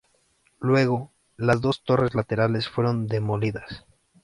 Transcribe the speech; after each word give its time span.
Luego, 0.59 1.11
las 1.37 1.61
dos 1.61 1.83
torres 1.83 2.15
laterales 2.15 2.67
fueron 2.67 3.05
demolidas. 3.05 3.85